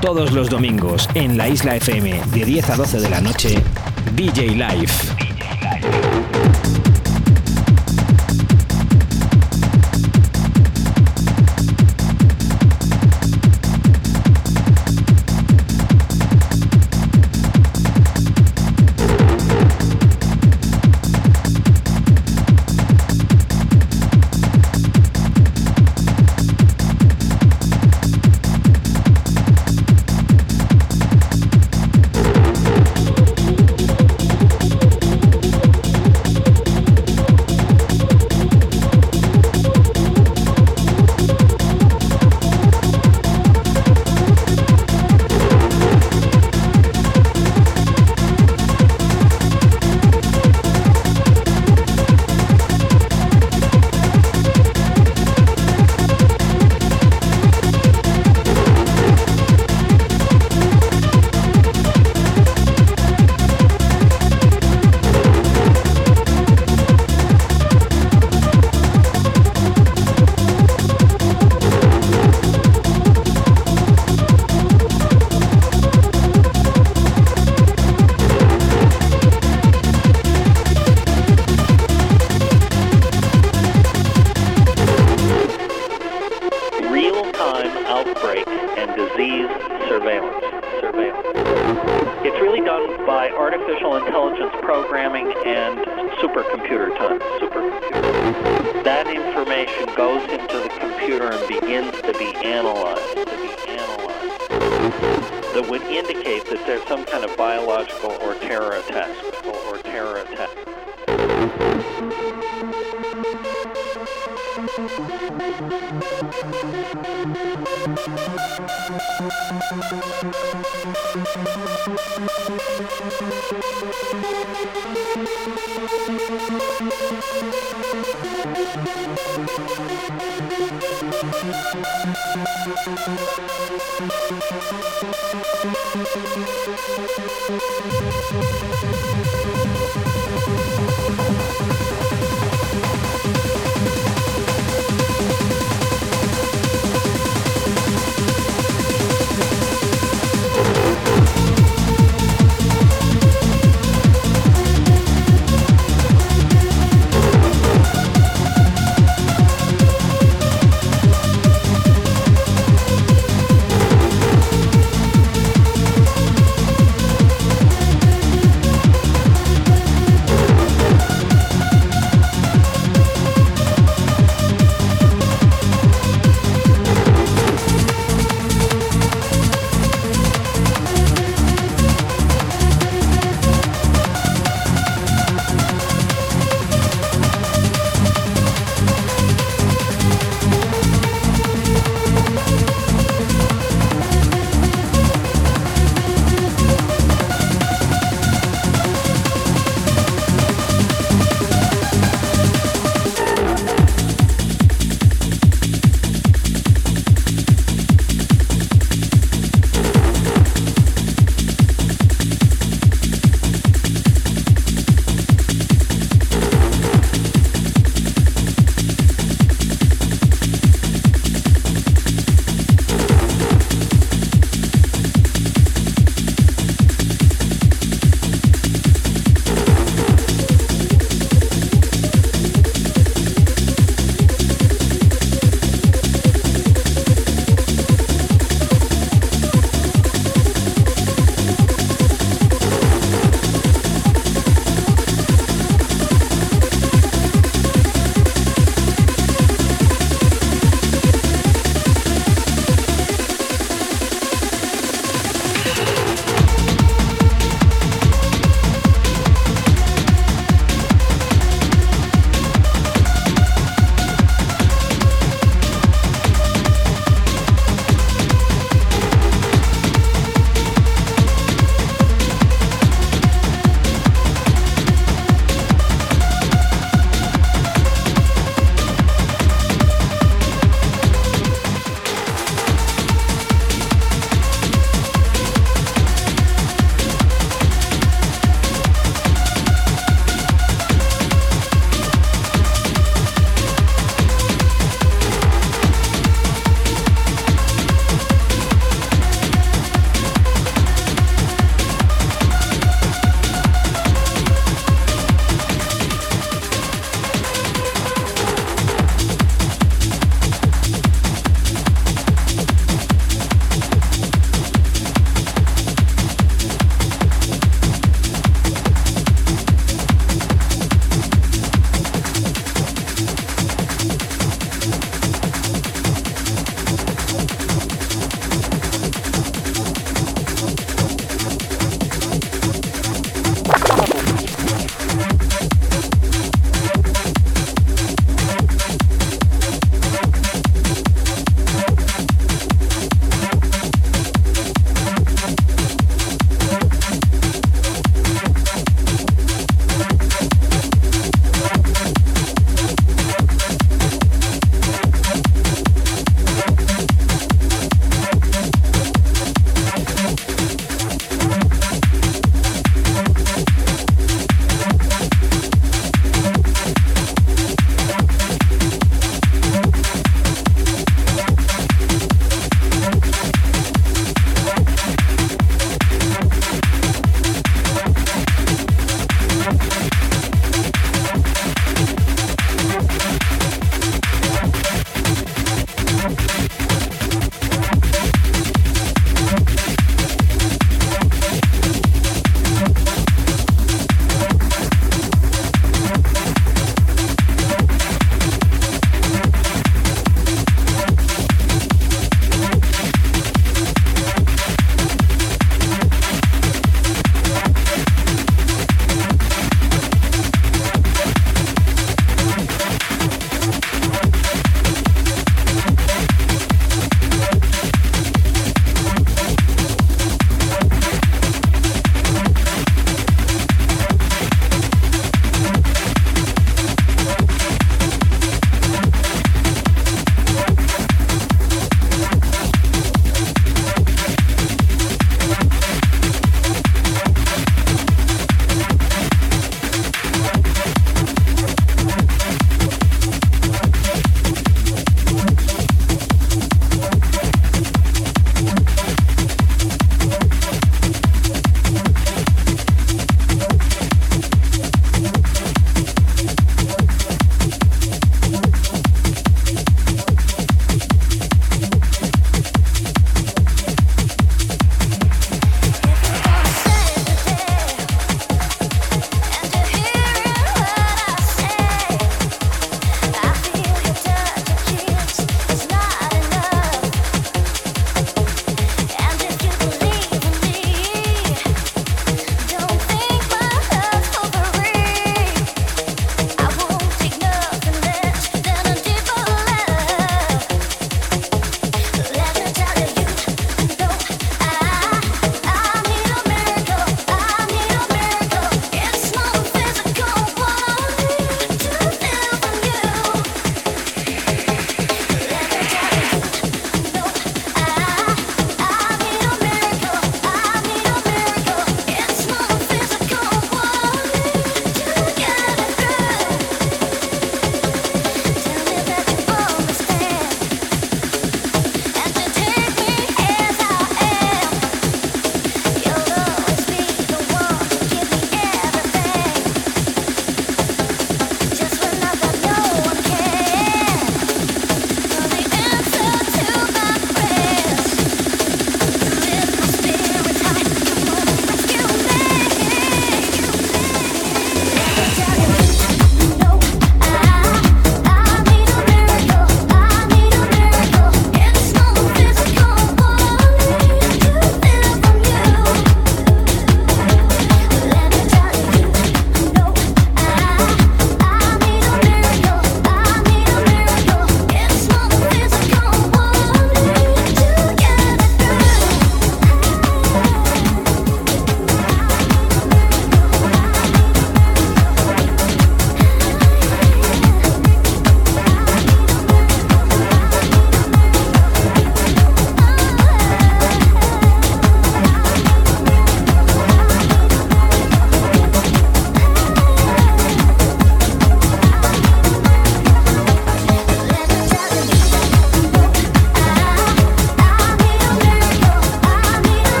[0.00, 3.62] Todos los domingos en la Isla FM de 10 a 12 de la noche,
[4.14, 5.27] DJ Live.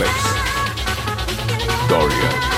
[0.00, 1.88] space.
[1.88, 2.49] Dorian.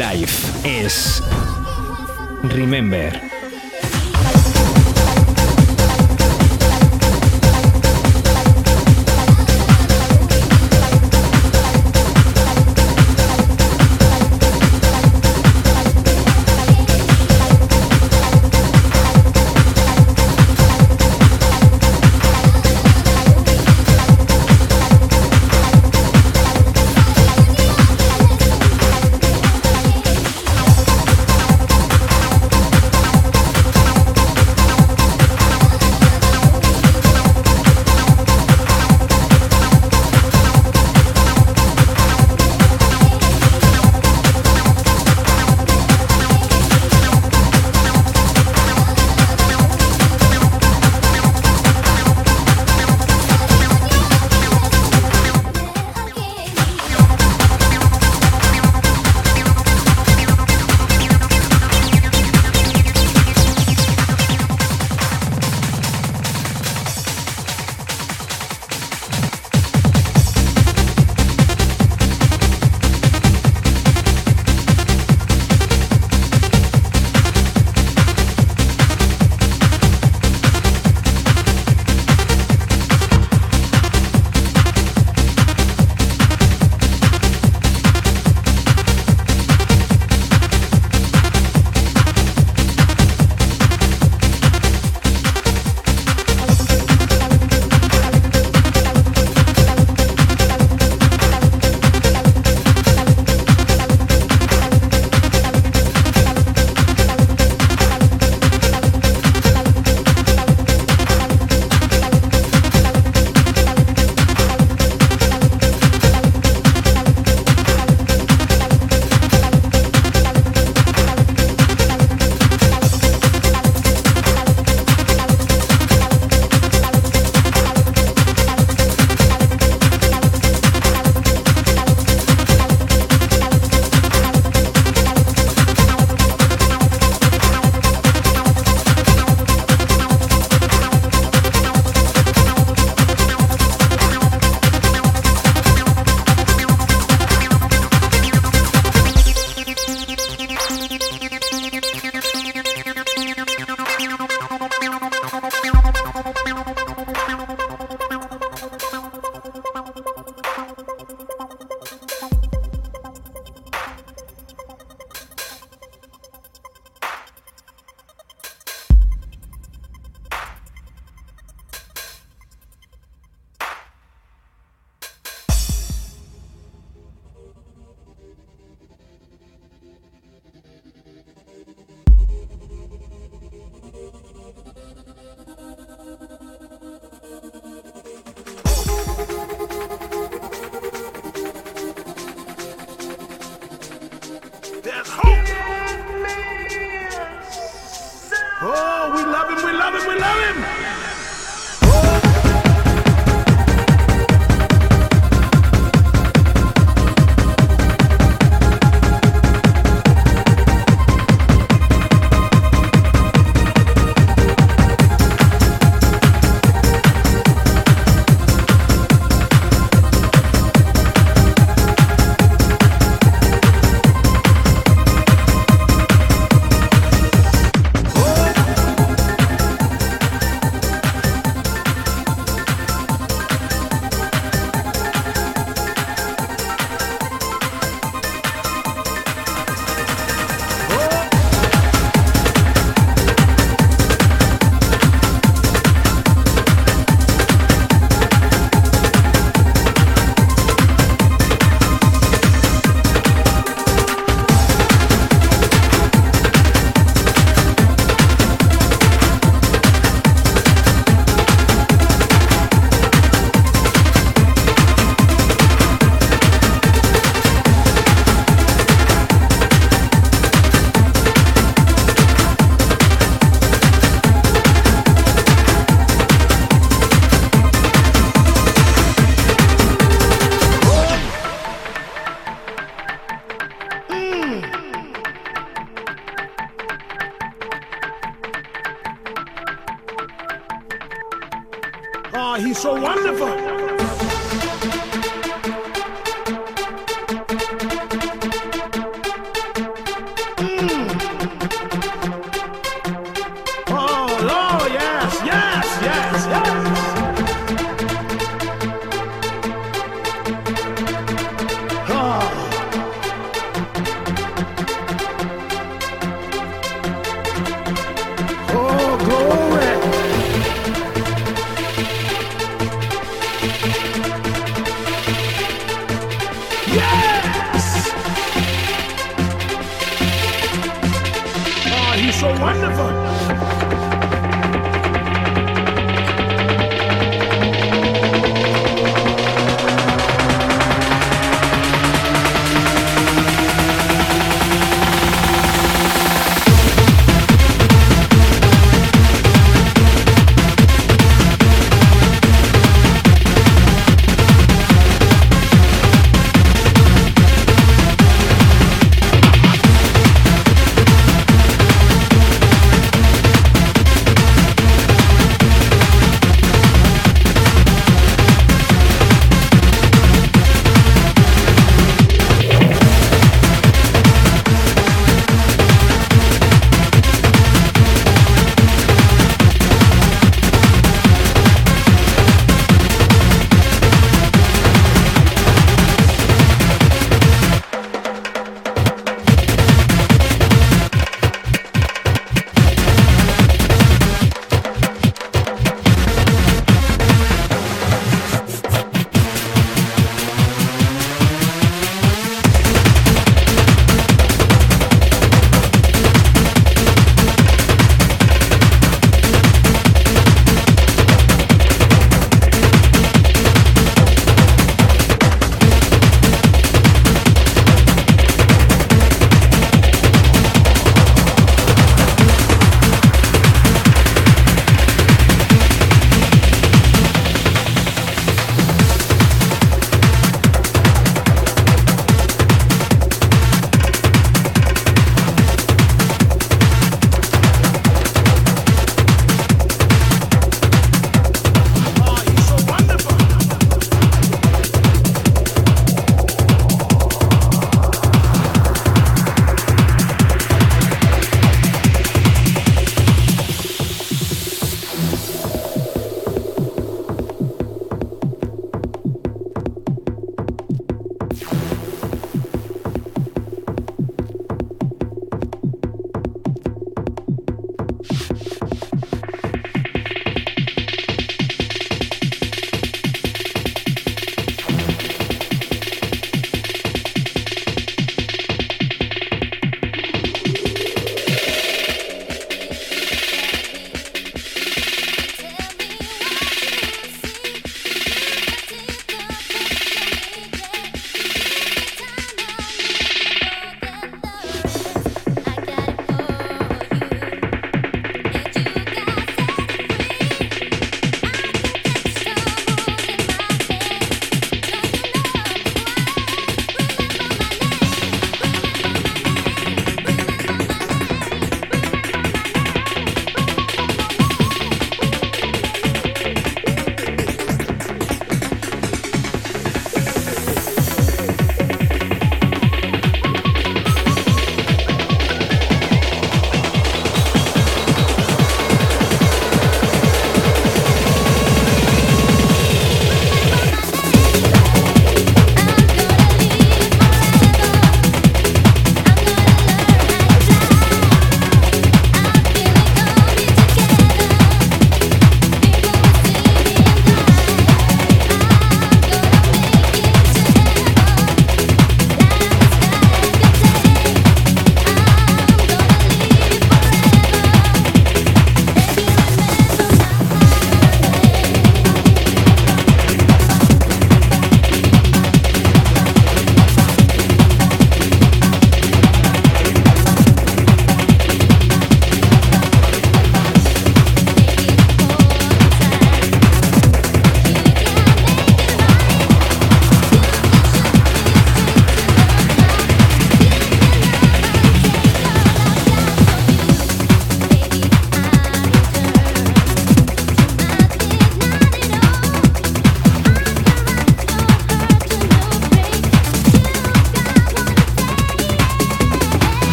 [0.00, 1.22] Life es
[2.42, 3.29] Remember.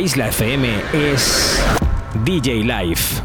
[0.00, 1.62] Isla FM es
[2.24, 3.19] DJ Live.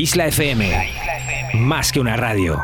[0.00, 0.92] Isla FM.
[1.52, 2.62] Más que una radio.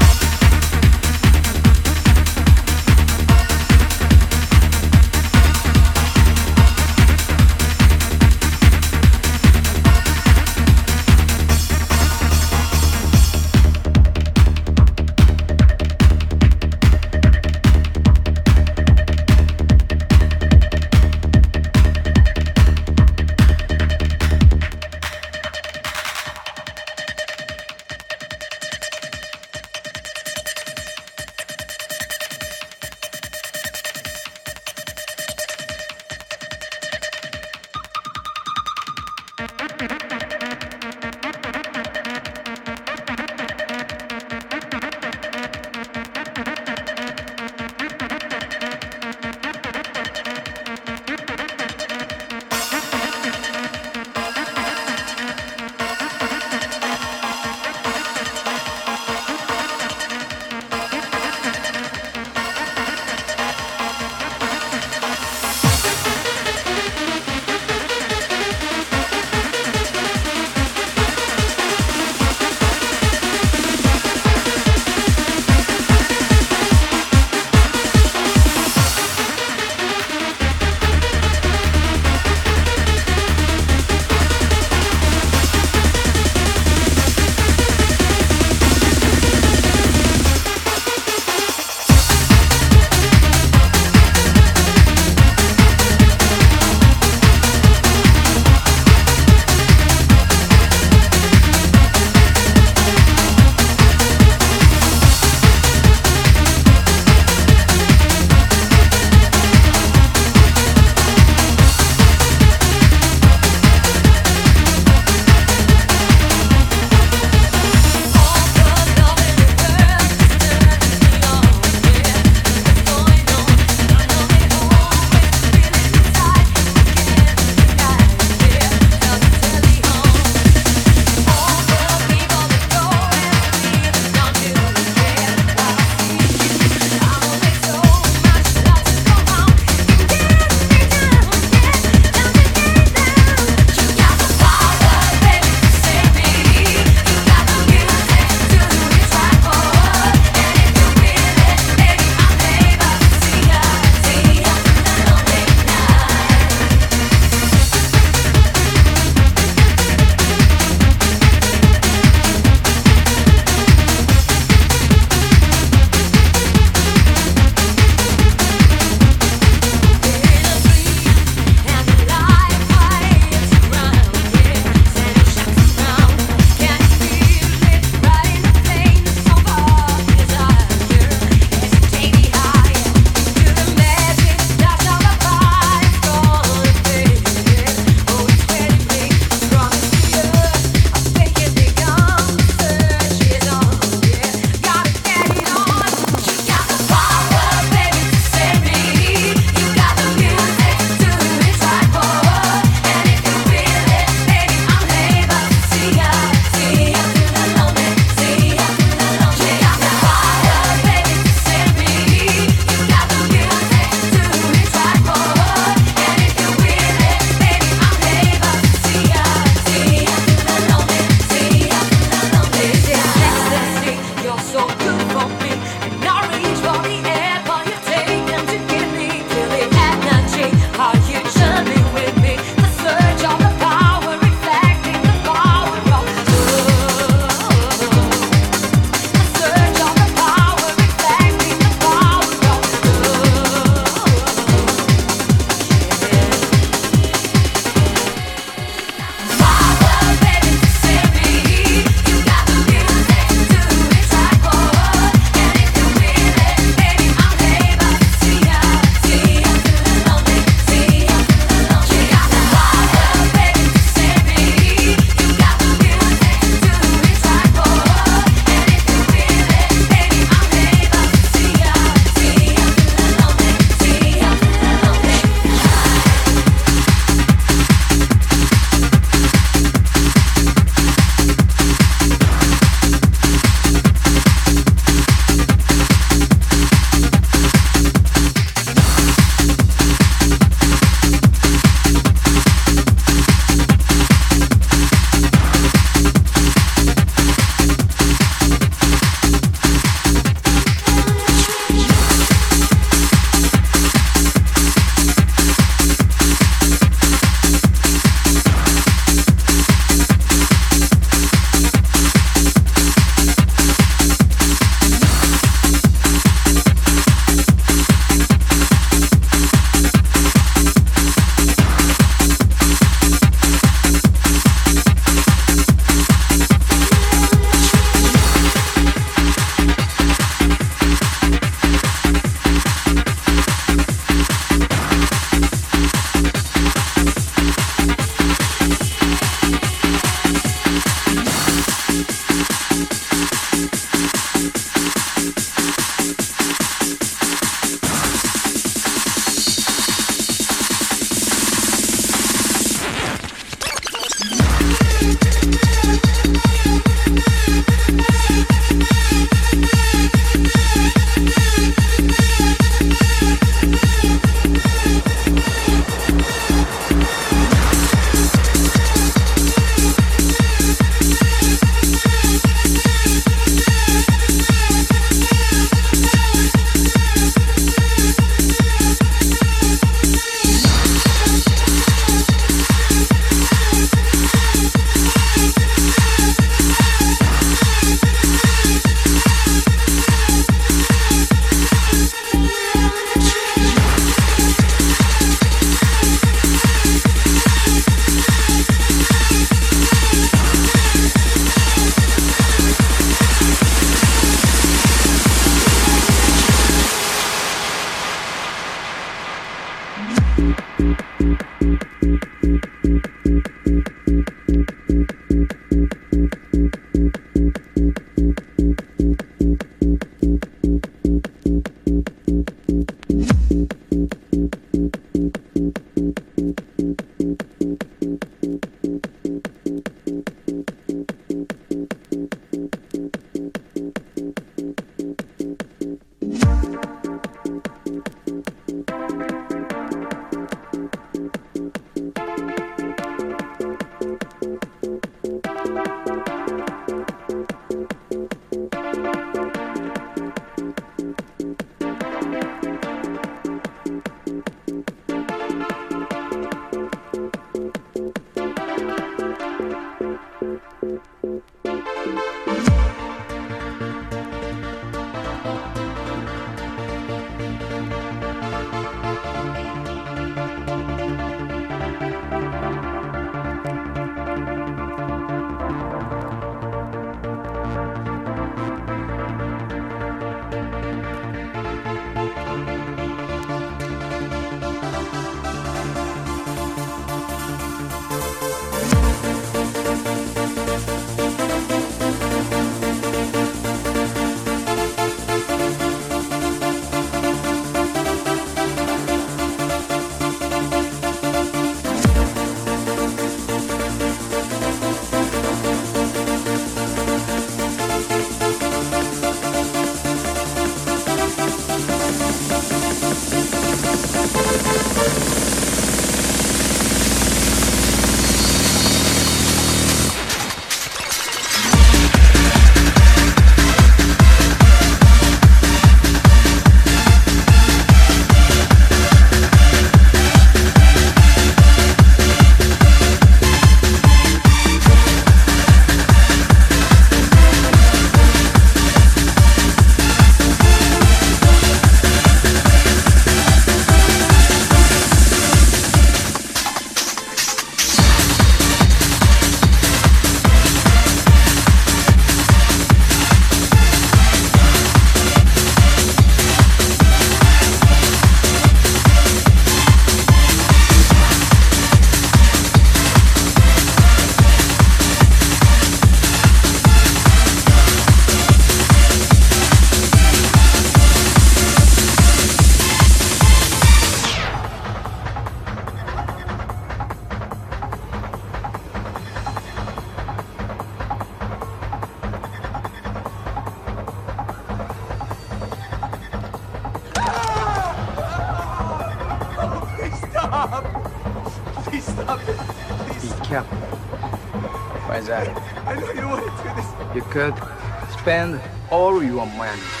[598.21, 598.61] Spend
[598.91, 600.00] all your money.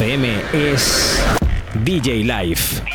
[0.00, 1.22] FM es
[1.84, 2.89] DJ Live.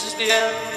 [0.00, 0.69] This is the end.